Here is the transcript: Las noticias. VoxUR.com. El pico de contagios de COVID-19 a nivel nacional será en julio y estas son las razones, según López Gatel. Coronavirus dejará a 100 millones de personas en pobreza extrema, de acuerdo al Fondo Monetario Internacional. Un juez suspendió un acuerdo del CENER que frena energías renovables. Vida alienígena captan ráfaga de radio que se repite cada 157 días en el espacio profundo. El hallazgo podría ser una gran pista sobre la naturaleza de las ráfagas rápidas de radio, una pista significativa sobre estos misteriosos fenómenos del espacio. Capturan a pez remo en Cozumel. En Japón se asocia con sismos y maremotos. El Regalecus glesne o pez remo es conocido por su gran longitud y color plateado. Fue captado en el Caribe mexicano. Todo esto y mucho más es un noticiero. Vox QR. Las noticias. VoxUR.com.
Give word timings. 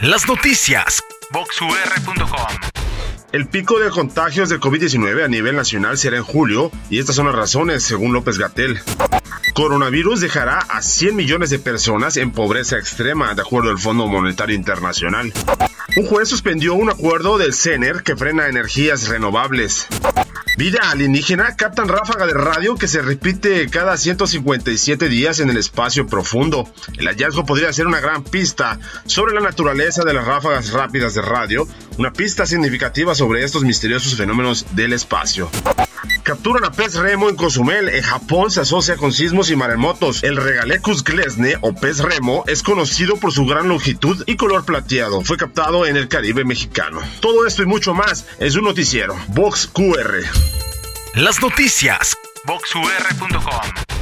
Las 0.00 0.28
noticias. 0.28 1.02
VoxUR.com. 1.32 2.70
El 3.32 3.48
pico 3.48 3.80
de 3.80 3.90
contagios 3.90 4.48
de 4.48 4.60
COVID-19 4.60 5.24
a 5.24 5.28
nivel 5.28 5.56
nacional 5.56 5.98
será 5.98 6.18
en 6.18 6.22
julio 6.22 6.70
y 6.88 7.00
estas 7.00 7.16
son 7.16 7.26
las 7.26 7.34
razones, 7.34 7.82
según 7.82 8.12
López 8.12 8.38
Gatel. 8.38 8.78
Coronavirus 9.54 10.20
dejará 10.20 10.58
a 10.58 10.82
100 10.82 11.16
millones 11.16 11.50
de 11.50 11.58
personas 11.58 12.16
en 12.16 12.30
pobreza 12.30 12.78
extrema, 12.78 13.34
de 13.34 13.42
acuerdo 13.42 13.70
al 13.70 13.78
Fondo 13.80 14.06
Monetario 14.06 14.54
Internacional. 14.54 15.32
Un 15.96 16.06
juez 16.06 16.28
suspendió 16.28 16.74
un 16.74 16.90
acuerdo 16.90 17.36
del 17.36 17.52
CENER 17.52 18.04
que 18.04 18.14
frena 18.14 18.46
energías 18.46 19.08
renovables. 19.08 19.88
Vida 20.58 20.90
alienígena 20.90 21.54
captan 21.54 21.86
ráfaga 21.86 22.26
de 22.26 22.34
radio 22.34 22.74
que 22.74 22.88
se 22.88 23.00
repite 23.00 23.68
cada 23.70 23.96
157 23.96 25.08
días 25.08 25.38
en 25.38 25.50
el 25.50 25.56
espacio 25.56 26.08
profundo. 26.08 26.68
El 26.98 27.06
hallazgo 27.06 27.46
podría 27.46 27.72
ser 27.72 27.86
una 27.86 28.00
gran 28.00 28.24
pista 28.24 28.80
sobre 29.06 29.34
la 29.34 29.40
naturaleza 29.40 30.02
de 30.02 30.14
las 30.14 30.26
ráfagas 30.26 30.72
rápidas 30.72 31.14
de 31.14 31.22
radio, 31.22 31.68
una 31.96 32.12
pista 32.12 32.44
significativa 32.44 33.14
sobre 33.14 33.44
estos 33.44 33.62
misteriosos 33.62 34.16
fenómenos 34.16 34.66
del 34.74 34.94
espacio. 34.94 35.48
Capturan 36.28 36.62
a 36.62 36.70
pez 36.70 36.94
remo 36.94 37.30
en 37.30 37.36
Cozumel. 37.36 37.88
En 37.88 38.02
Japón 38.02 38.50
se 38.50 38.60
asocia 38.60 38.98
con 38.98 39.14
sismos 39.14 39.50
y 39.50 39.56
maremotos. 39.56 40.22
El 40.22 40.36
Regalecus 40.36 41.02
glesne 41.02 41.56
o 41.62 41.72
pez 41.72 42.00
remo 42.00 42.44
es 42.46 42.62
conocido 42.62 43.16
por 43.16 43.32
su 43.32 43.46
gran 43.46 43.66
longitud 43.70 44.24
y 44.26 44.36
color 44.36 44.66
plateado. 44.66 45.22
Fue 45.22 45.38
captado 45.38 45.86
en 45.86 45.96
el 45.96 46.06
Caribe 46.06 46.44
mexicano. 46.44 47.00
Todo 47.20 47.46
esto 47.46 47.62
y 47.62 47.66
mucho 47.66 47.94
más 47.94 48.26
es 48.40 48.56
un 48.56 48.64
noticiero. 48.64 49.16
Vox 49.28 49.66
QR. 49.68 50.16
Las 51.14 51.40
noticias. 51.40 52.14
VoxUR.com. 52.44 53.97